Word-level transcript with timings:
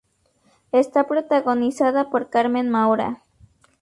Está 0.71 1.05
protagonizada 1.05 2.09
por 2.09 2.31
Carmen 2.31 2.71
Maura. 2.71 3.21